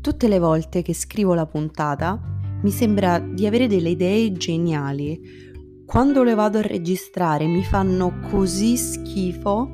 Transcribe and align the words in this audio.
Tutte 0.00 0.28
le 0.28 0.38
volte 0.38 0.80
che 0.80 0.94
scrivo 0.94 1.34
la 1.34 1.44
puntata 1.44 2.18
mi 2.62 2.70
sembra 2.70 3.18
di 3.18 3.46
avere 3.46 3.66
delle 3.66 3.90
idee 3.90 4.32
geniali. 4.32 5.20
Quando 5.84 6.22
le 6.22 6.32
vado 6.32 6.56
a 6.56 6.62
registrare 6.62 7.46
mi 7.46 7.62
fanno 7.62 8.18
così 8.30 8.78
schifo. 8.78 9.68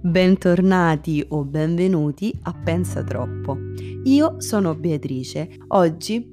Bentornati 0.00 1.22
o 1.28 1.44
benvenuti 1.44 2.32
a 2.44 2.54
Pensa 2.54 3.04
Troppo. 3.04 3.58
Io 4.04 4.40
sono 4.40 4.74
Beatrice. 4.74 5.50
Oggi 5.68 6.32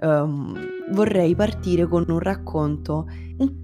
um, 0.00 0.58
vorrei 0.92 1.34
partire 1.34 1.86
con 1.86 2.06
un 2.08 2.18
racconto 2.18 3.08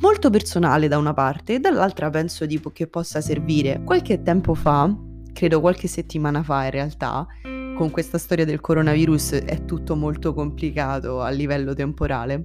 molto 0.01 0.29
personale 0.29 0.89
da 0.89 0.99
una 0.99 1.15
parte 1.15 1.55
e 1.55 1.59
dall'altra 1.59 2.11
penso 2.11 2.45
di, 2.45 2.61
che 2.75 2.87
possa 2.87 3.23
servire. 3.23 3.83
Qualche 3.83 4.21
tempo 4.21 4.53
fa, 4.53 4.95
credo 5.33 5.61
qualche 5.61 5.89
settimana 5.89 6.43
fa 6.43 6.65
in 6.65 6.71
realtà, 6.71 7.27
con 7.79 7.93
questa 7.93 8.19
storia 8.19 8.45
del 8.45 8.61
coronavirus 8.61 9.35
è 9.35 9.65
tutto 9.65 9.95
molto 9.95 10.35
complicato 10.35 11.21
a 11.21 11.29
livello 11.29 11.75
temporale. 11.75 12.45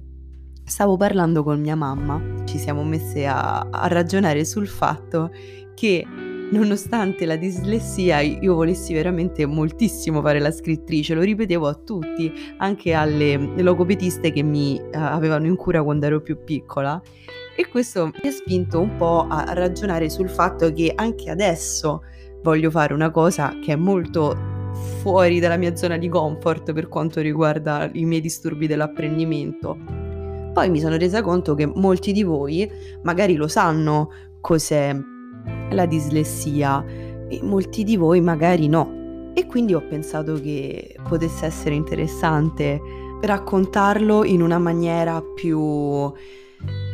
Stavo 0.64 0.96
parlando 0.96 1.42
con 1.42 1.60
mia 1.60 1.74
mamma, 1.74 2.22
ci 2.44 2.56
siamo 2.56 2.84
messe 2.84 3.26
a, 3.26 3.66
a 3.68 3.88
ragionare 3.88 4.44
sul 4.44 4.68
fatto 4.68 5.32
che 5.74 6.06
nonostante 6.52 7.26
la 7.26 7.34
dislessia 7.34 8.20
io 8.20 8.54
volessi 8.54 8.94
veramente 8.94 9.44
moltissimo 9.44 10.22
fare 10.22 10.38
la 10.38 10.52
scrittrice, 10.52 11.14
lo 11.14 11.22
ripetevo 11.22 11.66
a 11.66 11.74
tutti, 11.74 12.32
anche 12.58 12.92
alle 12.92 13.36
logopediste 13.60 14.30
che 14.30 14.44
mi 14.44 14.80
uh, 14.80 14.88
avevano 14.92 15.46
in 15.46 15.56
cura 15.56 15.82
quando 15.82 16.06
ero 16.06 16.20
più 16.20 16.44
piccola 16.44 17.02
e 17.56 17.66
questo 17.66 18.06
mi 18.22 18.28
ha 18.28 18.32
spinto 18.32 18.78
un 18.78 18.96
po' 18.96 19.26
a 19.28 19.52
ragionare 19.52 20.08
sul 20.08 20.28
fatto 20.28 20.72
che 20.72 20.92
anche 20.94 21.28
adesso 21.28 22.02
voglio 22.40 22.70
fare 22.70 22.94
una 22.94 23.10
cosa 23.10 23.58
che 23.60 23.72
è 23.72 23.76
molto 23.76 24.53
fuori 25.00 25.38
dalla 25.38 25.56
mia 25.56 25.76
zona 25.76 25.96
di 25.96 26.08
comfort 26.08 26.72
per 26.72 26.88
quanto 26.88 27.20
riguarda 27.20 27.88
i 27.92 28.04
miei 28.04 28.20
disturbi 28.20 28.66
dell'apprendimento. 28.66 29.76
Poi 30.52 30.70
mi 30.70 30.80
sono 30.80 30.96
resa 30.96 31.22
conto 31.22 31.54
che 31.54 31.66
molti 31.66 32.12
di 32.12 32.22
voi 32.22 32.70
magari 33.02 33.34
lo 33.34 33.48
sanno 33.48 34.10
cos'è 34.40 34.96
la 35.70 35.86
dislessia 35.86 36.84
e 37.28 37.40
molti 37.42 37.84
di 37.84 37.96
voi 37.96 38.20
magari 38.20 38.68
no. 38.68 39.32
E 39.34 39.46
quindi 39.46 39.74
ho 39.74 39.82
pensato 39.86 40.34
che 40.40 40.96
potesse 41.08 41.46
essere 41.46 41.74
interessante 41.74 42.80
raccontarlo 43.20 44.24
in 44.24 44.42
una 44.42 44.58
maniera 44.58 45.20
più 45.22 46.12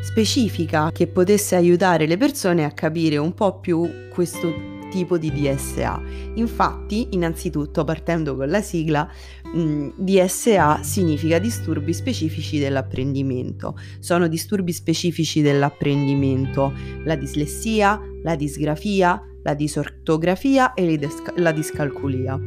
specifica 0.02 0.90
che 0.90 1.06
potesse 1.06 1.54
aiutare 1.54 2.06
le 2.06 2.16
persone 2.16 2.64
a 2.64 2.70
capire 2.70 3.18
un 3.18 3.34
po' 3.34 3.60
più 3.60 3.88
questo 4.10 4.69
tipo 4.90 5.16
di 5.16 5.32
DSA. 5.32 6.02
Infatti, 6.34 7.08
innanzitutto, 7.12 7.84
partendo 7.84 8.36
con 8.36 8.48
la 8.48 8.60
sigla, 8.60 9.08
mh, 9.54 9.60
mm, 9.60 9.88
DSA 9.96 10.82
significa 10.82 11.38
disturbi 11.38 11.94
specifici 11.94 12.58
dell'apprendimento. 12.58 13.76
Sono 13.98 14.28
disturbi 14.28 14.72
specifici 14.72 15.40
dell'apprendimento 15.40 16.72
la 17.04 17.16
dislessia, 17.16 17.98
la 18.22 18.36
disgrafia, 18.36 19.22
la 19.42 19.54
disortografia 19.54 20.74
e 20.74 20.98
la 21.36 21.52
discalculia 21.52 22.38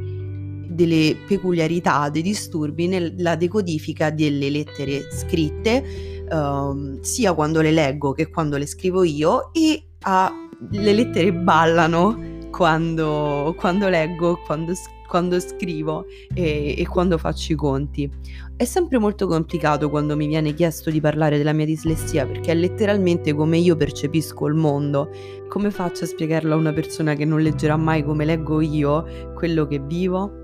delle 0.73 1.16
peculiarità 1.27 2.09
dei 2.09 2.21
disturbi 2.21 2.88
nella 2.88 3.36
decodifica 3.36 4.09
delle 4.09 4.49
lettere 4.49 5.08
scritte, 5.11 5.83
ehm, 6.30 6.99
sia 7.02 7.33
quando 7.33 7.61
le 7.61 7.71
leggo 7.71 8.11
che 8.11 8.30
quando 8.30 8.58
le 8.58 8.66
scrivo 8.66 9.03
io, 9.03 9.53
e 9.53 9.83
a, 10.02 10.31
le 10.71 10.94
lettere 10.94 11.31
ballano 11.33 12.31
quando, 12.53 13.55
quando 13.57 13.89
leggo, 13.89 14.39
quando, 14.45 14.73
quando 15.07 15.39
scrivo 15.39 16.05
e, 16.36 16.75
e, 16.77 16.87
quando 16.87 17.17
faccio 17.17 17.52
i 17.52 17.55
conti. 17.55 18.08
È 18.55 18.64
sempre 18.64 18.99
molto 18.99 19.25
complicato 19.25 19.89
quando 19.89 20.15
mi 20.15 20.27
viene 20.27 20.53
chiesto 20.53 20.92
di 20.92 21.02
parlare 21.02 21.39
della 21.39 21.52
mia 21.52 21.65
dislessia 21.65 22.27
perché 22.27 22.52
è 22.52 22.55
letteralmente 22.55 23.33
come 23.33 23.58
io 23.58 23.75
percepisco 23.75 24.45
il 24.45 24.53
mondo. 24.53 25.09
Come 25.49 25.71
faccio 25.71 26.03
a 26.03 26.08
spiegarlo 26.08 26.53
a 26.53 26.58
una 26.58 26.73
persona 26.73 27.15
che 27.15 27.25
non 27.25 27.42
leggerà 27.42 27.75
mai 27.75 28.03
come 28.03 28.23
leggo 28.23 28.61
io 28.61 29.33
quello 29.33 29.65
che 29.65 29.80
vivo? 29.80 30.42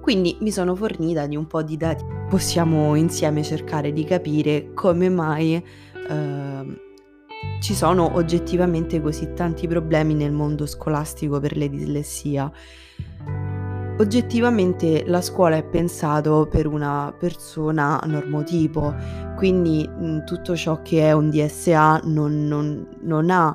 Quindi 0.00 0.38
mi 0.40 0.50
sono 0.50 0.74
fornita 0.74 1.26
di 1.26 1.36
un 1.36 1.46
po' 1.46 1.62
di 1.62 1.76
dati. 1.76 2.02
Possiamo 2.26 2.94
insieme 2.94 3.42
cercare 3.42 3.92
di 3.92 4.04
capire 4.04 4.70
come 4.72 5.10
mai... 5.10 5.62
Uh, 6.08 6.88
ci 7.60 7.74
sono 7.74 8.14
oggettivamente 8.14 9.00
così 9.00 9.32
tanti 9.34 9.66
problemi 9.66 10.14
nel 10.14 10.32
mondo 10.32 10.66
scolastico 10.66 11.40
per 11.40 11.56
le 11.56 11.68
dislessia. 11.68 12.50
Oggettivamente 13.98 15.04
la 15.06 15.20
scuola 15.20 15.56
è 15.56 15.62
pensato 15.62 16.48
per 16.50 16.66
una 16.66 17.14
persona 17.18 18.00
normotipo, 18.06 18.94
quindi 19.36 19.86
tutto 20.24 20.56
ciò 20.56 20.80
che 20.80 21.02
è 21.02 21.12
un 21.12 21.28
DSA 21.28 22.00
non, 22.04 22.46
non, 22.46 22.88
non 23.02 23.28
ha, 23.28 23.54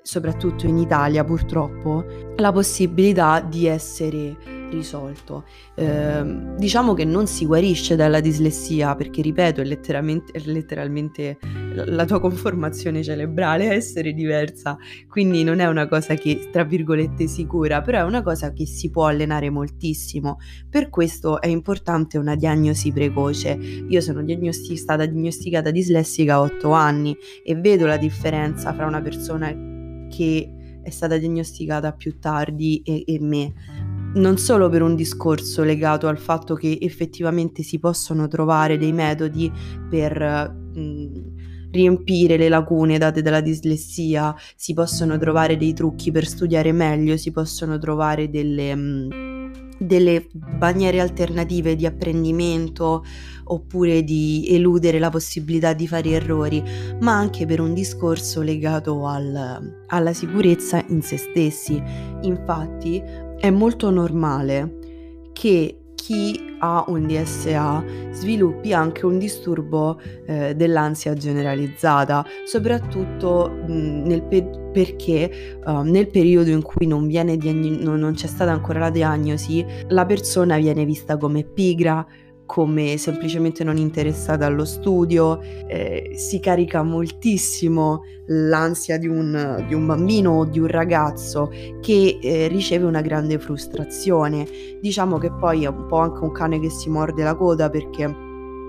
soprattutto 0.00 0.66
in 0.66 0.78
Italia 0.78 1.22
purtroppo, 1.22 2.02
la 2.36 2.50
possibilità 2.50 3.40
di 3.40 3.66
essere 3.66 4.53
risolto. 4.70 5.44
Eh, 5.74 6.54
diciamo 6.56 6.94
che 6.94 7.04
non 7.04 7.26
si 7.26 7.46
guarisce 7.46 7.96
dalla 7.96 8.20
dislessia 8.20 8.94
perché, 8.94 9.22
ripeto, 9.22 9.60
è 9.60 9.64
letteralmente, 9.64 10.32
è 10.32 10.42
letteralmente 10.44 11.38
la 11.74 12.04
tua 12.04 12.20
conformazione 12.20 13.02
cerebrale 13.02 13.68
a 13.68 13.72
essere 13.72 14.12
diversa, 14.12 14.76
quindi 15.08 15.42
non 15.42 15.58
è 15.58 15.66
una 15.66 15.88
cosa 15.88 16.14
che, 16.14 16.48
tra 16.52 16.64
virgolette, 16.64 17.26
si 17.26 17.46
cura, 17.46 17.80
però 17.80 17.98
è 18.00 18.04
una 18.04 18.22
cosa 18.22 18.52
che 18.52 18.66
si 18.66 18.90
può 18.90 19.06
allenare 19.06 19.50
moltissimo. 19.50 20.38
Per 20.68 20.90
questo 20.90 21.40
è 21.40 21.48
importante 21.48 22.18
una 22.18 22.36
diagnosi 22.36 22.92
precoce. 22.92 23.58
Io 23.88 24.00
sono 24.00 24.22
diagnosti- 24.22 24.76
stata 24.76 25.06
diagnosticata 25.06 25.70
dislessica 25.70 26.34
a 26.34 26.40
8 26.40 26.70
anni 26.70 27.16
e 27.44 27.54
vedo 27.54 27.86
la 27.86 27.96
differenza 27.96 28.72
fra 28.72 28.86
una 28.86 29.00
persona 29.00 29.72
che 30.08 30.54
è 30.84 30.90
stata 30.90 31.16
diagnosticata 31.16 31.92
più 31.92 32.18
tardi 32.18 32.82
e, 32.84 33.04
e 33.06 33.18
me 33.20 33.52
non 34.14 34.38
solo 34.38 34.68
per 34.68 34.82
un 34.82 34.94
discorso 34.94 35.62
legato 35.62 36.06
al 36.06 36.18
fatto 36.18 36.54
che 36.54 36.78
effettivamente 36.80 37.62
si 37.62 37.78
possono 37.78 38.28
trovare 38.28 38.78
dei 38.78 38.92
metodi 38.92 39.50
per 39.88 40.20
mh, 40.74 41.70
riempire 41.72 42.36
le 42.36 42.48
lacune 42.48 42.98
date 42.98 43.22
dalla 43.22 43.40
dislessia, 43.40 44.34
si 44.54 44.74
possono 44.74 45.18
trovare 45.18 45.56
dei 45.56 45.72
trucchi 45.72 46.12
per 46.12 46.26
studiare 46.26 46.72
meglio, 46.72 47.16
si 47.16 47.30
possono 47.30 47.78
trovare 47.78 48.30
delle... 48.30 48.74
Mh, 48.74 49.32
delle 49.76 50.28
maniere 50.58 51.00
alternative 51.00 51.76
di 51.76 51.84
apprendimento 51.84 53.04
oppure 53.46 54.02
di 54.02 54.46
eludere 54.48 54.98
la 54.98 55.10
possibilità 55.10 55.72
di 55.72 55.86
fare 55.86 56.10
errori, 56.10 56.62
ma 57.00 57.12
anche 57.12 57.44
per 57.44 57.60
un 57.60 57.74
discorso 57.74 58.40
legato 58.40 59.06
al, 59.06 59.82
alla 59.86 60.12
sicurezza 60.12 60.82
in 60.88 61.02
se 61.02 61.16
stessi. 61.16 61.82
Infatti 62.22 63.02
è 63.44 63.50
molto 63.50 63.90
normale 63.90 64.78
che 65.34 65.80
chi 65.94 66.56
ha 66.60 66.82
un 66.88 67.06
DSA 67.06 67.84
sviluppi 68.12 68.72
anche 68.72 69.04
un 69.04 69.18
disturbo 69.18 70.00
eh, 70.24 70.54
dell'ansia 70.54 71.12
generalizzata, 71.12 72.24
soprattutto 72.46 73.50
mh, 73.50 74.02
nel 74.06 74.22
pe- 74.22 74.62
perché 74.72 75.60
uh, 75.62 75.82
nel 75.82 76.08
periodo 76.08 76.50
in 76.50 76.62
cui 76.62 76.86
non, 76.86 77.06
diagn- 77.06 77.82
non 77.82 78.14
c'è 78.14 78.26
stata 78.26 78.50
ancora 78.50 78.78
la 78.78 78.90
diagnosi, 78.90 79.64
la 79.88 80.06
persona 80.06 80.56
viene 80.56 80.86
vista 80.86 81.18
come 81.18 81.44
pigra, 81.44 82.04
come 82.46 82.96
semplicemente 82.96 83.64
non 83.64 83.76
interessata 83.76 84.46
allo 84.46 84.64
studio, 84.64 85.40
eh, 85.40 86.12
si 86.16 86.40
carica 86.40 86.82
moltissimo 86.82 88.02
l'ansia 88.26 88.98
di 88.98 89.06
un, 89.06 89.64
di 89.66 89.74
un, 89.74 89.86
bambino 89.86 90.32
o 90.32 90.44
di 90.44 90.58
un 90.58 90.66
ragazzo 90.66 91.50
che 91.80 92.18
eh, 92.20 92.48
riceve 92.48 92.84
una 92.84 93.02
grande 93.02 93.38
frustrazione. 93.38 94.46
Diciamo 94.80 95.18
che 95.18 95.32
poi 95.32 95.64
è 95.64 95.68
un 95.68 95.86
po' 95.86 95.98
anche 95.98 96.22
un 96.22 96.32
cane 96.32 96.60
che 96.60 96.70
si 96.70 96.88
morde 96.88 97.22
la 97.22 97.34
coda 97.34 97.68
perché 97.70 98.23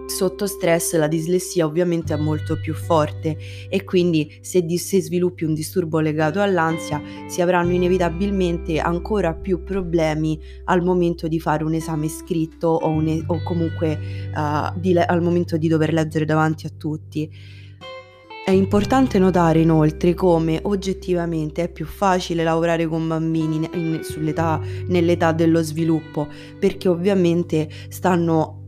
Sotto 0.06 0.46
stress 0.46 0.96
la 0.96 1.08
dislessia 1.08 1.66
ovviamente 1.66 2.14
è 2.14 2.18
molto 2.18 2.60
più 2.60 2.76
forte 2.76 3.38
e 3.68 3.84
quindi 3.84 4.38
se, 4.40 4.64
di, 4.64 4.78
se, 4.78 5.02
sviluppi 5.02 5.46
un 5.46 5.54
disturbo 5.56 6.00
legato 6.00 6.42
all'ansia 6.42 7.02
si 7.28 7.42
avranno 7.42 7.72
inevitabilmente 7.72 8.80
ancora 8.80 9.34
più 9.34 9.64
problemi 9.64 10.40
al 10.66 10.84
momento 10.84 11.28
di 11.28 11.40
fare 11.40 11.64
un 11.64 11.74
esame 11.74 12.08
scritto 12.08 12.68
o, 12.68 12.88
un, 12.88 13.24
o 13.26 13.42
comunque 13.44 13.98
uh, 14.34 14.80
di, 14.80 14.96
al 14.98 15.22
momento 15.24 15.58
di 15.58 15.68
dover 15.68 15.92
leggere 15.92 16.26
davanti 16.26 16.68
a 16.68 16.72
tutti. 16.78 17.30
È 18.46 18.52
importante 18.52 19.18
notare 19.18 19.62
inoltre 19.62 20.14
come 20.14 20.60
oggettivamente 20.62 21.64
è 21.64 21.72
più 21.72 21.88
facile 21.88 22.44
lavorare 22.44 22.86
con 22.86 23.08
bambini 23.08 23.68
in, 23.74 24.00
nell'età 24.88 25.32
dello 25.32 25.64
sviluppo 25.64 26.28
perché 26.60 26.88
ovviamente 26.88 27.68
stanno 27.90 28.65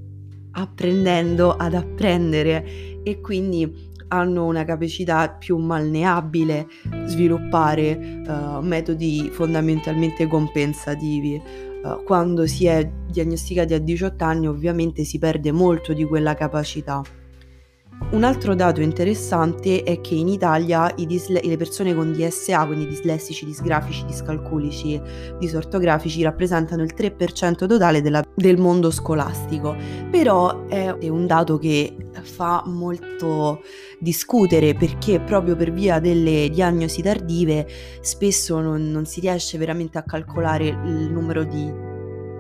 apprendendo 0.58 1.56
ad 1.56 1.74
apprendere 1.74 3.02
e 3.04 3.22
quindi 3.22 3.86
hanno 4.10 4.46
una 4.46 4.64
capacità 4.64 5.30
più 5.30 5.58
malneabile 5.58 6.68
sviluppare 7.06 8.24
uh, 8.26 8.62
metodi 8.62 9.30
fondamentalmente 9.32 10.28
compensativi. 10.28 11.42
Uh, 11.84 12.04
quando 12.04 12.48
si 12.48 12.66
è 12.66 12.90
diagnosticati 13.10 13.74
a 13.74 13.80
18 13.80 14.24
anni 14.24 14.48
ovviamente 14.48 15.04
si 15.04 15.20
perde 15.20 15.52
molto 15.52 15.94
di 15.94 16.04
quella 16.06 16.34
capacità. 16.34 17.02
Un 18.10 18.24
altro 18.24 18.56
dato 18.56 18.80
interessante 18.80 19.84
è 19.84 20.00
che 20.00 20.16
in 20.16 20.30
Italia 20.30 20.94
disle- 20.96 21.42
le 21.44 21.58
persone 21.58 21.94
con 21.94 22.14
DSA, 22.14 22.66
quindi 22.66 22.88
dislessici, 22.88 23.46
disgrafici, 23.46 24.06
discalculici, 24.06 25.00
disortografici, 25.38 26.24
rappresentano 26.24 26.84
il 26.84 26.94
3% 26.94 27.68
totale 27.68 28.02
della- 28.02 28.24
del 28.34 28.58
mondo 28.58 28.92
scolastico. 28.92 29.76
Però 30.10 30.68
è 30.68 31.10
un 31.10 31.28
dato 31.28 31.58
che 31.58 31.98
fa 32.22 32.64
molto 32.66 33.62
discutere 34.00 34.74
perché 34.74 35.20
proprio 35.20 35.58
per 35.58 35.74
via 35.74 36.00
delle 36.00 36.50
diagnosi 36.50 37.02
tardive 37.02 37.68
spesso 38.00 38.62
non, 38.62 38.90
non 38.90 39.06
si 39.06 39.20
riesce 39.20 39.58
veramente 39.58 39.98
a 39.98 40.04
calcolare 40.04 40.68
il 40.68 41.12
numero 41.12 41.44
di 41.44 41.87
di 41.87 41.87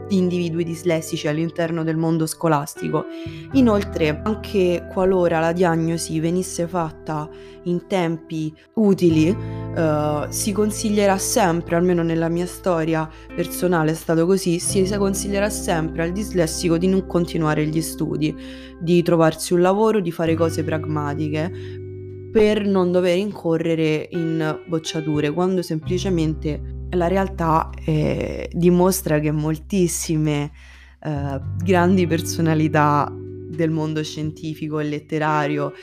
individui 0.09 0.63
dislessici 0.63 1.27
all'interno 1.27 1.83
del 1.83 1.97
mondo 1.97 2.25
scolastico. 2.25 3.05
Inoltre, 3.53 4.21
anche 4.23 4.87
qualora 4.91 5.39
la 5.39 5.51
diagnosi 5.51 6.19
venisse 6.19 6.67
fatta 6.67 7.29
in 7.63 7.87
tempi 7.87 8.53
utili, 8.73 9.27
eh, 9.27 10.25
si 10.29 10.51
consiglierà 10.51 11.17
sempre, 11.17 11.75
almeno 11.75 12.03
nella 12.03 12.29
mia 12.29 12.45
storia 12.45 13.09
personale 13.35 13.91
è 13.91 13.95
stato 13.95 14.25
così, 14.25 14.59
si 14.59 14.87
consiglierà 14.97 15.49
sempre 15.49 16.03
al 16.03 16.11
dislessico 16.11 16.77
di 16.77 16.87
non 16.87 17.05
continuare 17.05 17.65
gli 17.65 17.81
studi, 17.81 18.35
di 18.79 19.01
trovarsi 19.03 19.53
un 19.53 19.61
lavoro, 19.61 19.99
di 19.99 20.11
fare 20.11 20.35
cose 20.35 20.63
pragmatiche 20.63 21.85
per 22.31 22.65
non 22.65 22.91
dover 22.91 23.17
incorrere 23.17 24.09
in 24.11 24.59
bocciature, 24.67 25.31
quando 25.31 25.61
semplicemente 25.61 26.76
la 26.91 27.07
realtà 27.07 27.69
eh, 27.85 28.49
dimostra 28.53 29.19
che 29.19 29.31
moltissime 29.31 30.51
eh, 30.99 31.41
grandi 31.63 32.07
personalità 32.07 33.11
del 33.13 33.71
mondo 33.71 34.03
scientifico 34.03 34.79
e 34.79 34.83
letterario 34.83 35.73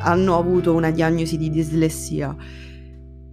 hanno 0.00 0.36
avuto 0.36 0.74
una 0.74 0.90
diagnosi 0.90 1.36
di 1.36 1.50
dislessia. 1.50 2.36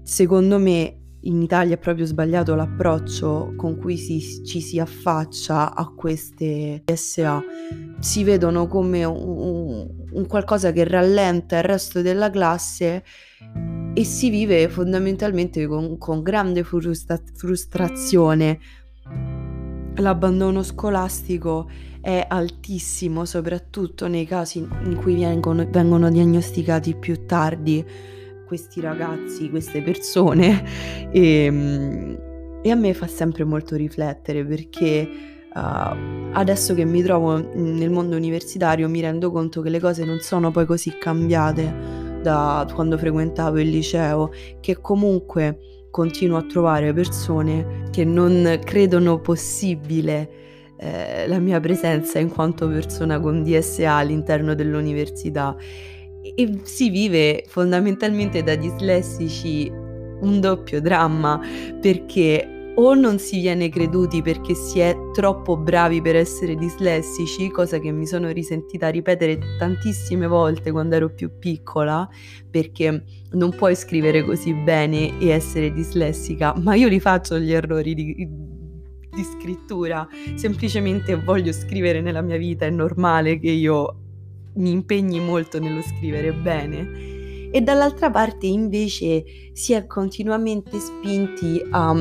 Secondo 0.03 0.57
me 0.57 1.01
in 1.21 1.41
Italia 1.41 1.75
è 1.75 1.77
proprio 1.77 2.05
sbagliato 2.05 2.55
l'approccio 2.55 3.53
con 3.57 3.77
cui 3.77 3.97
si, 3.97 4.45
ci 4.45 4.61
si 4.61 4.79
affaccia 4.79 5.75
a 5.75 5.91
queste 5.93 6.83
SA. 6.93 7.43
Si 7.99 8.23
vedono 8.23 8.67
come 8.67 9.03
un, 9.03 9.87
un 10.11 10.27
qualcosa 10.27 10.71
che 10.71 10.85
rallenta 10.85 11.57
il 11.57 11.63
resto 11.63 12.01
della 12.01 12.29
classe 12.29 13.03
e 13.97 14.03
si 14.03 14.29
vive 14.29 14.69
fondamentalmente 14.69 15.65
con, 15.65 15.97
con 15.97 16.21
grande 16.21 16.63
frustra- 16.63 17.19
frustrazione. 17.33 18.59
L'abbandono 19.95 20.61
scolastico 20.61 21.67
è 21.99 22.23
altissimo, 22.29 23.25
soprattutto 23.25 24.07
nei 24.07 24.27
casi 24.27 24.59
in 24.59 24.97
cui 24.97 25.15
vengono, 25.15 25.67
vengono 25.67 26.11
diagnosticati 26.11 26.93
più 26.93 27.25
tardi 27.25 27.83
questi 28.45 28.81
ragazzi, 28.81 29.49
queste 29.49 29.81
persone 29.81 31.09
e, 31.11 31.45
ehm, 31.49 32.19
e 32.61 32.69
a 32.69 32.75
me 32.75 32.93
fa 32.93 33.07
sempre 33.07 33.45
molto 33.45 33.75
riflettere 33.75 34.45
perché 34.45 35.09
uh, 35.51 36.29
adesso 36.33 36.75
che 36.75 36.85
mi 36.85 37.01
trovo 37.01 37.51
nel 37.55 37.89
mondo 37.89 38.15
universitario 38.15 38.87
mi 38.87 39.01
rendo 39.01 39.31
conto 39.31 39.61
che 39.63 39.69
le 39.69 39.79
cose 39.79 40.05
non 40.05 40.19
sono 40.19 40.51
poi 40.51 40.67
così 40.67 40.95
cambiate 40.99 42.06
da 42.27 42.67
quando 42.73 42.97
frequentavo 42.97 43.57
il 43.59 43.69
liceo, 43.69 44.31
che 44.59 44.81
comunque 44.81 45.59
continuo 45.89 46.37
a 46.37 46.43
trovare 46.43 46.91
persone 46.91 47.85
che 47.89 48.03
non 48.03 48.59
credono 48.65 49.21
possibile 49.21 50.29
eh, 50.77 51.25
la 51.25 51.39
mia 51.39 51.61
presenza 51.61 52.19
in 52.19 52.29
quanto 52.29 52.67
persona 52.67 53.17
con 53.21 53.43
DSA 53.43 53.93
all'interno 53.93 54.55
dell'università. 54.55 55.55
E 56.35 56.59
si 56.63 56.89
vive 56.89 57.45
fondamentalmente 57.47 58.43
da 58.43 58.55
dislessici 58.55 59.71
un 60.19 60.39
doppio 60.41 60.81
dramma 60.81 61.39
perché 61.79 62.56
o 62.79 62.93
non 62.93 63.17
si 63.17 63.39
viene 63.39 63.69
creduti 63.69 64.21
perché 64.21 64.53
si 64.53 64.79
è 64.79 64.95
troppo 65.11 65.57
bravi 65.57 66.01
per 66.01 66.15
essere 66.15 66.55
dislessici, 66.55 67.49
cosa 67.49 67.79
che 67.79 67.91
mi 67.91 68.05
sono 68.05 68.29
risentita 68.29 68.89
ripetere 68.89 69.39
tantissime 69.57 70.27
volte 70.27 70.71
quando 70.71 70.95
ero 70.95 71.09
più 71.09 71.39
piccola, 71.39 72.07
perché 72.49 73.03
non 73.31 73.49
puoi 73.55 73.75
scrivere 73.75 74.23
così 74.23 74.53
bene 74.53 75.17
e 75.17 75.29
essere 75.29 75.71
dislessica, 75.71 76.53
ma 76.57 76.75
io 76.75 76.87
li 76.87 76.99
faccio 76.99 77.39
gli 77.39 77.51
errori 77.51 77.95
di, 77.95 78.13
di 78.15 79.23
scrittura, 79.23 80.07
semplicemente 80.35 81.15
voglio 81.15 81.51
scrivere 81.51 81.99
nella 82.01 82.21
mia 82.21 82.37
vita, 82.37 82.65
è 82.65 82.69
normale 82.69 83.39
che 83.39 83.49
io 83.49 84.01
mi 84.57 84.69
impegni 84.69 85.19
molto 85.19 85.59
nello 85.59 85.81
scrivere 85.81 86.31
bene. 86.31 87.15
E 87.49 87.61
dall'altra 87.61 88.11
parte 88.11 88.45
invece 88.45 89.23
si 89.53 89.73
è 89.73 89.87
continuamente 89.87 90.77
spinti 90.79 91.59
a 91.71 91.93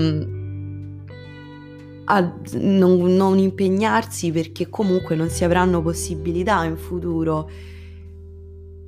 a 2.09 2.33
non, 2.53 3.15
non 3.15 3.39
impegnarsi 3.39 4.31
perché 4.31 4.69
comunque 4.69 5.17
non 5.17 5.29
si 5.29 5.45
avranno 5.45 5.83
possibilità 5.83 6.65
in 6.65 6.77
futuro. 6.77 7.49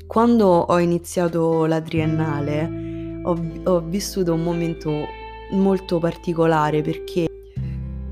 Quando 0.06 0.47
ho 0.47 0.79
iniziato 0.79 1.67
la 1.67 1.81
triennale 1.81 3.20
ho, 3.25 3.37
ho 3.65 3.81
vissuto 3.81 4.32
un 4.32 4.43
momento 4.43 5.06
molto 5.50 5.99
particolare 5.99 6.82
perché 6.82 7.26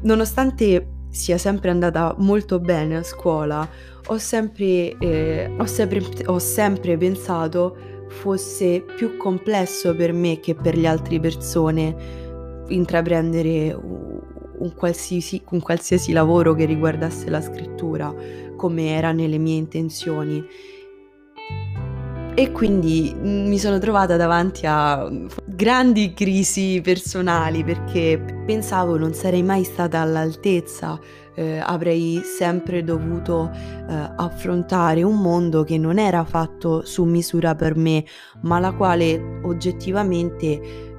nonostante 0.03 0.95
sia 1.09 1.39
sempre 1.39 1.71
andata 1.71 2.15
molto 2.19 2.59
bene 2.59 2.97
a 2.97 3.03
scuola, 3.03 3.67
ho 4.09 4.19
sempre, 4.19 4.97
eh, 4.99 5.51
ho 5.57 5.65
sempre, 5.65 6.03
ho 6.27 6.39
sempre 6.39 6.97
pensato 6.97 7.77
fosse 8.09 8.85
più 8.97 9.17
complesso 9.17 9.95
per 9.95 10.13
me 10.13 10.39
che 10.41 10.55
per 10.55 10.77
le 10.77 10.87
altre 10.87 11.19
persone 11.19 11.97
intraprendere 12.69 13.77
un 14.59 14.75
qualsiasi, 14.75 15.43
un 15.51 15.61
qualsiasi 15.61 16.13
lavoro 16.13 16.55
che 16.55 16.65
riguardasse 16.65 17.31
la 17.31 17.41
scrittura, 17.41 18.15
come 18.57 18.91
era 18.91 19.13
nelle 19.13 19.39
mie 19.39 19.57
intenzioni. 19.57 20.45
E 22.39 22.53
quindi 22.53 23.15
mi 23.19 23.59
sono 23.59 23.79
trovata 23.79 24.17
davanti 24.17 24.67
a 24.67 25.09
grandi 25.47 26.13
crisi 26.13 26.83
personali 26.83 27.65
perché 27.65 28.23
pensavo 28.45 28.99
non 28.99 29.15
sarei 29.15 29.43
mai 29.43 29.65
stata 29.65 30.01
all'altezza, 30.01 31.01
eh, 31.35 31.59
avrei 31.59 32.21
sempre 32.23 32.85
dovuto 32.85 33.51
eh, 33.51 34.13
affrontare 34.17 35.03
un 35.03 35.19
mondo 35.19 35.65
che 35.65 35.79
non 35.79 35.99
era 35.99 36.25
fatto 36.25 36.85
su 36.85 37.05
misura 37.05 37.55
per 37.55 37.75
me, 37.75 38.05
ma 38.43 38.59
la 38.59 38.73
quale 38.73 39.41
oggettivamente 39.45 40.96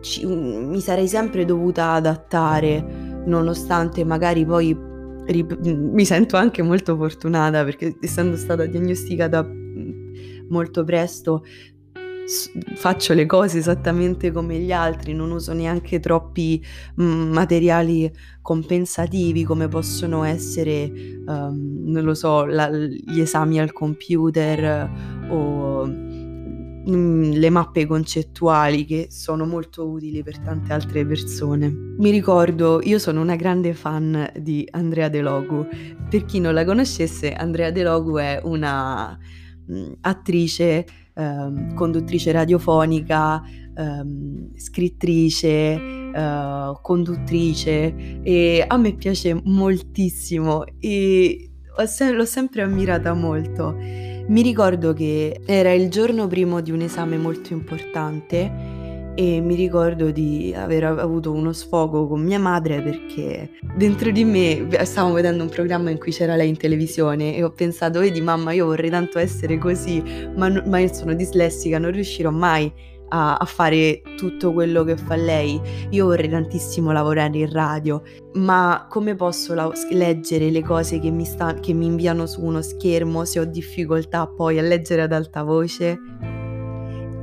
ci, 0.00 0.26
mi 0.26 0.80
sarei 0.80 1.08
sempre 1.08 1.44
dovuta 1.44 1.92
adattare, 1.92 2.82
nonostante 3.24 4.04
magari 4.04 4.44
poi 4.44 4.76
rip- 5.26 5.58
mi 5.60 6.04
sento 6.04 6.36
anche 6.36 6.62
molto 6.62 6.96
fortunata 6.96 7.64
perché 7.64 7.96
essendo 8.00 8.36
stata 8.36 8.64
diagnosticata 8.66 9.46
molto 10.48 10.84
presto 10.84 11.42
faccio 12.74 13.14
le 13.14 13.24
cose 13.24 13.58
esattamente 13.58 14.30
come 14.30 14.58
gli 14.58 14.70
altri, 14.70 15.14
non 15.14 15.30
uso 15.30 15.54
neanche 15.54 15.98
troppi 15.98 16.62
mh, 16.96 17.02
materiali 17.02 18.12
compensativi 18.42 19.44
come 19.44 19.68
possono 19.68 20.24
essere, 20.24 20.90
um, 21.26 21.84
non 21.86 22.04
lo 22.04 22.14
so, 22.14 22.44
la, 22.44 22.70
gli 22.70 23.20
esami 23.20 23.58
al 23.58 23.72
computer 23.72 24.90
o 25.30 25.86
Mm, 26.90 27.32
le 27.32 27.50
mappe 27.50 27.84
concettuali 27.84 28.86
che 28.86 29.08
sono 29.10 29.44
molto 29.44 29.86
utili 29.86 30.22
per 30.22 30.38
tante 30.38 30.72
altre 30.72 31.04
persone. 31.04 31.68
Mi 31.98 32.10
ricordo, 32.10 32.80
io 32.82 32.98
sono 32.98 33.20
una 33.20 33.36
grande 33.36 33.74
fan 33.74 34.32
di 34.38 34.66
Andrea 34.70 35.10
De 35.10 35.20
Logu. 35.20 35.66
Per 36.08 36.24
chi 36.24 36.40
non 36.40 36.54
la 36.54 36.64
conoscesse, 36.64 37.32
Andrea 37.32 37.70
De 37.70 37.82
Logu 37.82 38.16
è 38.16 38.40
una 38.42 39.18
mm, 39.70 39.92
attrice, 40.00 40.86
ehm, 41.12 41.74
conduttrice 41.74 42.32
radiofonica, 42.32 43.42
ehm, 43.76 44.56
scrittrice, 44.56 45.48
eh, 46.14 46.72
conduttrice 46.80 48.22
e 48.22 48.64
a 48.66 48.76
me 48.78 48.94
piace 48.94 49.38
moltissimo 49.44 50.64
e 50.80 51.50
l'ho 52.12 52.24
sempre 52.24 52.62
ammirata 52.62 53.12
molto. 53.12 53.76
Mi 54.28 54.42
ricordo 54.42 54.92
che 54.92 55.40
era 55.46 55.72
il 55.72 55.88
giorno 55.88 56.26
prima 56.26 56.60
di 56.60 56.70
un 56.70 56.82
esame 56.82 57.16
molto 57.16 57.54
importante 57.54 59.14
e 59.14 59.40
mi 59.40 59.54
ricordo 59.54 60.10
di 60.10 60.52
aver 60.54 60.84
avuto 60.84 61.32
uno 61.32 61.54
sfogo 61.54 62.06
con 62.06 62.20
mia 62.20 62.38
madre 62.38 62.82
perché 62.82 63.50
dentro 63.74 64.10
di 64.10 64.24
me 64.24 64.68
stavamo 64.84 65.14
vedendo 65.14 65.44
un 65.44 65.48
programma 65.48 65.88
in 65.88 65.98
cui 65.98 66.12
c'era 66.12 66.36
lei 66.36 66.50
in 66.50 66.58
televisione 66.58 67.36
e 67.36 67.42
ho 67.42 67.52
pensato, 67.52 68.00
vedi 68.00 68.20
mamma, 68.20 68.52
io 68.52 68.66
vorrei 68.66 68.90
tanto 68.90 69.18
essere 69.18 69.56
così, 69.56 70.02
ma, 70.36 70.62
ma 70.66 70.78
io 70.78 70.92
sono 70.92 71.14
dislessica, 71.14 71.78
non 71.78 71.90
riuscirò 71.90 72.30
mai 72.30 72.70
a, 73.08 73.36
a, 73.36 73.44
fare 73.44 74.02
tutto 74.16 74.52
quello 74.52 74.84
che 74.84 74.96
fa 74.96 75.16
lei. 75.16 75.60
Io 75.90 76.06
vorrei 76.06 76.28
tantissimo 76.28 76.92
lavorare 76.92 77.38
in 77.38 77.50
radio, 77.50 78.02
ma 78.34 78.86
come 78.88 79.14
posso 79.14 79.54
la- 79.54 79.72
leggere 79.90 80.50
le 80.50 80.62
cose 80.62 80.98
che 80.98 81.10
mi, 81.10 81.24
sta- 81.24 81.54
che 81.54 81.72
mi 81.72 81.86
inviano 81.86 82.26
su 82.26 82.42
uno 82.42 82.62
schermo 82.62 83.24
se 83.24 83.40
ho 83.40 83.44
difficoltà 83.44 84.26
poi 84.26 84.58
a 84.58 84.62
leggere 84.62 85.02
ad 85.02 85.12
alta 85.12 85.42
voce? 85.42 85.98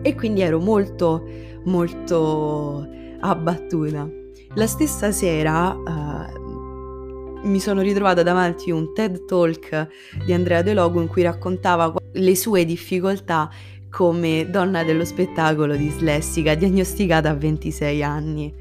E 0.01 0.15
quindi 0.15 0.41
ero 0.41 0.59
molto 0.59 1.23
molto 1.65 2.87
abbattuta. 3.19 4.07
La 4.55 4.67
stessa 4.67 5.11
sera 5.11 5.73
uh, 5.73 7.43
mi 7.43 7.59
sono 7.59 7.81
ritrovata 7.81 8.23
davanti 8.23 8.71
a 8.71 8.75
un 8.75 8.93
TED 8.93 9.25
Talk 9.25 9.87
di 10.25 10.33
Andrea 10.33 10.61
De 10.61 10.73
Logo 10.73 11.01
in 11.01 11.07
cui 11.07 11.21
raccontava 11.21 11.93
le 12.13 12.35
sue 12.35 12.65
difficoltà 12.65 13.49
come 13.95 14.49
donna 14.49 14.83
dello 14.83 15.05
spettacolo 15.05 15.73
dislessica 15.77 16.53
diagnosticata 16.53 17.29
a 17.29 17.33
26 17.33 18.03
anni. 18.03 18.53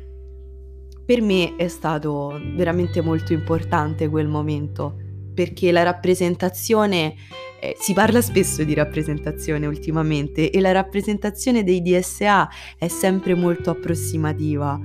Per 1.04 1.20
me 1.22 1.56
è 1.56 1.66
stato 1.66 2.40
veramente 2.54 3.00
molto 3.00 3.32
importante 3.32 4.08
quel 4.08 4.28
momento 4.28 4.96
perché 5.34 5.72
la 5.72 5.82
rappresentazione 5.82 7.14
eh, 7.58 7.74
si 7.76 7.92
parla 7.94 8.20
spesso 8.20 8.62
di 8.62 8.74
rappresentazione 8.74 9.66
ultimamente 9.66 10.52
e 10.52 10.60
la 10.60 10.70
rappresentazione 10.70 11.64
dei 11.64 11.82
DSA 11.82 12.48
è 12.78 12.86
sempre 12.86 13.34
molto 13.34 13.70
approssimativa. 13.70 14.80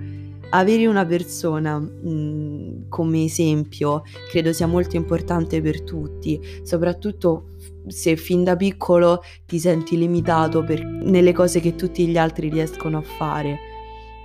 Avere 0.52 0.88
una 0.88 1.06
persona 1.06 1.78
mh, 1.78 2.10
mm, 2.10 2.90
come 2.90 3.24
esempio 3.24 4.04
credo 4.30 4.52
sia 4.52 4.66
molto 4.66 4.96
importante 4.96 5.62
per 5.62 5.84
tutti, 5.84 6.40
soprattutto 6.64 7.56
se 7.88 8.16
fin 8.16 8.44
da 8.44 8.56
piccolo 8.56 9.22
ti 9.46 9.60
senti 9.60 9.98
limitato 9.98 10.64
per, 10.64 10.84
nelle 10.84 11.34
cose 11.34 11.60
che 11.60 11.76
tutti 11.76 12.08
gli 12.08 12.18
altri 12.18 12.50
riescono 12.50 12.98
a 12.98 13.02
fare. 13.02 13.58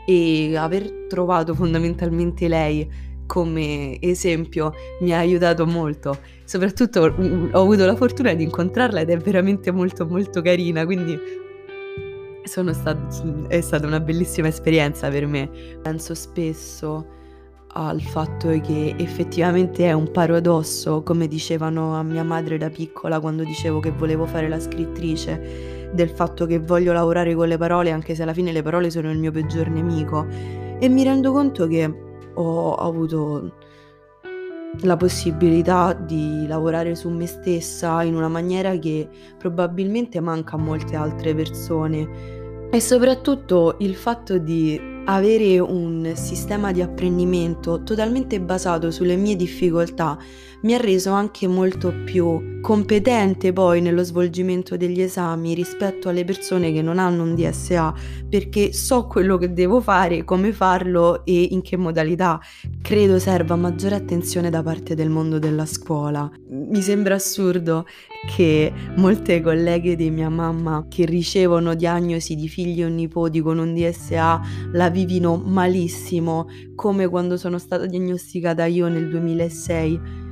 E 0.07 0.57
aver 0.57 1.07
trovato 1.09 1.55
fondamentalmente 1.55 2.49
lei 2.49 2.89
come 3.27 3.99
esempio 4.01 4.73
mi 5.01 5.13
ha 5.13 5.19
aiutato 5.19 5.67
molto. 5.67 6.19
Soprattutto 6.45 7.15
mm, 7.19 7.51
ho 7.53 7.61
avuto 7.61 7.85
la 7.87 7.97
fortuna 7.97 8.35
di 8.35 8.45
incontrarla 8.45 9.01
ed 9.01 9.11
è 9.11 9.17
veramente 9.17 9.71
molto 9.71 10.07
molto 10.07 10.43
carina, 10.43 10.85
quindi 10.85 11.19
stat- 12.45 13.47
è 13.49 13.61
stata 13.61 13.87
una 13.87 14.01
bellissima 14.01 14.49
esperienza 14.49 15.09
per 15.09 15.27
me. 15.27 15.49
Penso 15.83 16.15
spesso 16.15 17.07
al 17.77 18.01
fatto 18.01 18.49
che 18.61 18.95
effettivamente 18.99 19.87
è 19.87 19.93
un 19.93 20.11
paradosso, 20.11 21.03
come 21.03 21.27
dicevano 21.27 21.97
a 21.97 22.03
mia 22.03 22.23
madre 22.23 22.57
da 22.57 22.71
piccola 22.71 23.19
quando 23.19 23.43
dicevo 23.43 23.81
che 23.81 23.91
volevo 23.91 24.27
fare 24.27 24.49
la 24.49 24.61
scrittrice, 24.61 25.91
del 25.93 26.11
fatto 26.11 26.47
che 26.47 26.61
voglio 26.61 26.93
lavorare 26.93 27.35
con 27.35 27.49
le 27.49 27.57
parole 27.57 27.91
anche 27.91 28.15
se 28.15 28.23
alla 28.23 28.33
fine 28.33 28.53
le 28.53 28.63
parole 28.63 28.91
sono 28.91 29.11
il 29.11 29.19
mio 29.19 29.33
peggior 29.33 29.69
nemico. 29.69 30.27
E 30.79 30.89
mi 30.89 31.03
rendo 31.03 31.33
conto 31.33 31.67
che 31.67 31.93
ho 32.35 32.75
avuto 32.75 33.55
la 34.83 34.97
possibilità 34.97 35.93
di 35.93 36.47
lavorare 36.47 36.95
su 36.95 37.09
me 37.09 37.27
stessa 37.27 38.03
in 38.03 38.15
una 38.15 38.29
maniera 38.29 38.77
che 38.79 39.09
probabilmente 39.39 40.21
manca 40.21 40.57
a 40.57 40.59
molte 40.59 40.97
altre 40.97 41.35
persone. 41.35 42.69
E 42.71 42.81
soprattutto 42.81 43.77
il 43.79 43.95
fatto 43.95 44.39
di 44.39 44.93
avere 45.07 45.59
un 45.59 46.13
sistema 46.15 46.73
di 46.73 46.83
apprendimento 46.83 47.83
totalmente 47.83 48.41
basato 48.41 48.91
sulle 48.91 49.17
mie 49.17 49.37
difficoltà 49.37 50.19
mi 50.65 50.75
ha 50.75 50.79
reso 50.79 51.11
anche 51.11 51.47
molto 51.47 51.93
più 52.05 52.53
competente 52.63 53.53
poi 53.53 53.83
nello 53.83 54.03
svolgimento 54.03 54.79
degli 54.79 55.03
esami 55.03 55.53
rispetto 55.53 56.09
alle 56.09 56.25
persone 56.25 56.73
che 56.73 56.81
non 56.81 56.99
hanno 56.99 57.23
un 57.23 57.35
DSA 57.35 57.93
perché 58.27 58.73
so 58.73 59.07
quello 59.07 59.37
che 59.37 59.53
devo 59.53 59.83
fare, 59.83 60.25
come 60.25 60.55
farlo 60.55 61.27
e 61.27 61.49
in 61.51 61.61
che 61.61 61.77
modalità. 61.77 62.41
Credo 62.81 63.19
serva 63.19 63.55
maggiore 63.57 63.97
attenzione 63.97 64.49
da 64.49 64.63
parte 64.63 64.95
del 64.95 65.11
mondo 65.11 65.39
della 65.39 65.67
scuola. 65.67 66.31
Mi 66.49 66.81
sembra 66.81 67.17
assurdo 67.17 67.85
che 68.35 68.73
molte 68.97 69.43
colleghe 69.43 69.95
di 69.97 70.11
mia 70.11 70.31
mamma 70.31 70.87
che 70.89 71.05
ricevono 71.05 71.75
diagnosi 71.75 72.35
di 72.35 72.49
figli 72.49 72.83
o 72.83 72.89
nipoti 72.89 73.41
con 73.43 73.59
un 73.59 73.75
DSA 73.75 74.41
la 74.73 74.89
vivino 74.89 75.37
malissimo, 75.37 76.47
come 76.75 77.07
quando 77.09 77.37
sono 77.37 77.59
stata 77.59 77.85
diagnosticata 77.85 78.65
io 78.65 78.89
nel 78.89 79.11
2006 79.11 80.23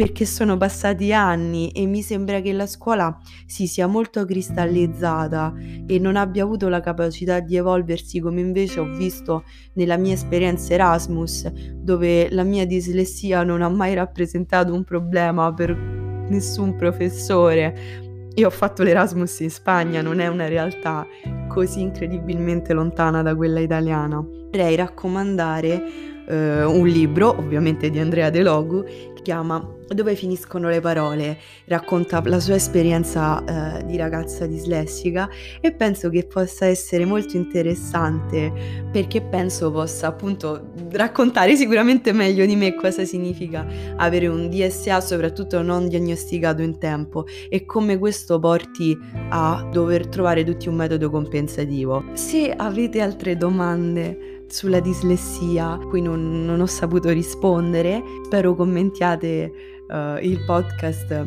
perché 0.00 0.24
sono 0.24 0.56
passati 0.56 1.12
anni 1.12 1.72
e 1.72 1.84
mi 1.84 2.00
sembra 2.00 2.40
che 2.40 2.54
la 2.54 2.66
scuola 2.66 3.18
si 3.44 3.66
sia 3.66 3.86
molto 3.86 4.24
cristallizzata 4.24 5.52
e 5.86 5.98
non 5.98 6.16
abbia 6.16 6.42
avuto 6.42 6.70
la 6.70 6.80
capacità 6.80 7.40
di 7.40 7.56
evolversi 7.56 8.18
come 8.18 8.40
invece 8.40 8.80
ho 8.80 8.86
visto 8.96 9.44
nella 9.74 9.98
mia 9.98 10.14
esperienza 10.14 10.72
Erasmus, 10.72 11.52
dove 11.74 12.30
la 12.30 12.44
mia 12.44 12.64
dislessia 12.64 13.42
non 13.42 13.60
ha 13.60 13.68
mai 13.68 13.92
rappresentato 13.92 14.72
un 14.72 14.84
problema 14.84 15.52
per 15.52 15.76
nessun 15.76 16.76
professore. 16.76 18.30
Io 18.36 18.46
ho 18.46 18.50
fatto 18.50 18.82
l'Erasmus 18.82 19.40
in 19.40 19.50
Spagna, 19.50 20.00
non 20.00 20.18
è 20.18 20.28
una 20.28 20.48
realtà 20.48 21.06
così 21.46 21.82
incredibilmente 21.82 22.72
lontana 22.72 23.20
da 23.20 23.36
quella 23.36 23.60
italiana. 23.60 24.16
Vorrei 24.16 24.76
raccomandare 24.76 25.82
eh, 26.26 26.64
un 26.64 26.86
libro, 26.86 27.36
ovviamente 27.36 27.90
di 27.90 27.98
Andrea 27.98 28.30
De 28.30 28.42
Logu, 28.42 28.82
che 28.82 29.20
chiama 29.22 29.74
dove 29.94 30.14
finiscono 30.14 30.68
le 30.68 30.80
parole, 30.80 31.38
racconta 31.66 32.22
la 32.24 32.40
sua 32.40 32.54
esperienza 32.54 33.78
eh, 33.78 33.84
di 33.84 33.96
ragazza 33.96 34.46
dislessica 34.46 35.28
e 35.60 35.72
penso 35.72 36.08
che 36.10 36.24
possa 36.24 36.66
essere 36.66 37.04
molto 37.04 37.36
interessante 37.36 38.88
perché 38.90 39.20
penso 39.20 39.70
possa 39.70 40.06
appunto 40.06 40.72
raccontare 40.92 41.56
sicuramente 41.56 42.12
meglio 42.12 42.46
di 42.46 42.56
me 42.56 42.74
cosa 42.74 43.04
significa 43.04 43.66
avere 43.96 44.28
un 44.28 44.48
DSA 44.48 45.00
soprattutto 45.00 45.62
non 45.62 45.88
diagnosticato 45.88 46.62
in 46.62 46.78
tempo 46.78 47.26
e 47.48 47.64
come 47.64 47.98
questo 47.98 48.38
porti 48.38 48.96
a 49.30 49.68
dover 49.72 50.06
trovare 50.06 50.44
tutti 50.44 50.68
un 50.68 50.76
metodo 50.76 51.10
compensativo. 51.10 52.04
Se 52.12 52.52
avete 52.52 53.00
altre 53.00 53.36
domande 53.36 54.44
sulla 54.48 54.80
dislessia 54.80 55.78
cui 55.88 56.02
non, 56.02 56.44
non 56.44 56.60
ho 56.60 56.66
saputo 56.66 57.10
rispondere, 57.10 58.02
spero 58.24 58.54
commentiate 58.54 59.79
uh, 59.90 60.22
il 60.22 60.44
podcast 60.44 61.26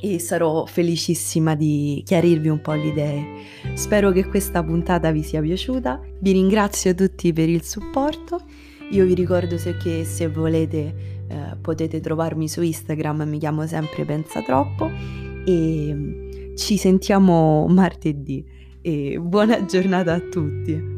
e 0.00 0.18
sarò 0.18 0.66
felicissima 0.66 1.54
di 1.54 2.02
chiarirvi 2.04 2.48
un 2.48 2.60
po' 2.60 2.72
le 2.72 2.86
idee. 2.86 3.26
Spero 3.72 4.10
che 4.10 4.26
questa 4.26 4.62
puntata 4.62 5.10
vi 5.10 5.22
sia 5.22 5.40
piaciuta. 5.40 6.00
Vi 6.18 6.32
ringrazio 6.32 6.94
tutti 6.94 7.32
per 7.32 7.48
il 7.48 7.62
supporto. 7.62 8.40
Io 8.90 9.06
vi 9.06 9.14
ricordo 9.14 9.56
che 9.82 10.04
se 10.04 10.28
volete 10.28 10.94
eh, 11.26 11.56
potete 11.60 12.00
trovarmi 12.00 12.48
su 12.48 12.60
Instagram, 12.60 13.22
mi 13.22 13.38
chiamo 13.38 13.66
sempre 13.66 14.04
Pensa 14.04 14.42
Troppo 14.42 14.90
e 15.46 16.52
ci 16.54 16.76
sentiamo 16.76 17.66
martedì 17.66 18.44
e 18.82 19.18
buona 19.18 19.64
giornata 19.64 20.12
a 20.12 20.20
tutti. 20.20 20.93